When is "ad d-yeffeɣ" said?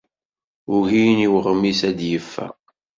1.89-2.53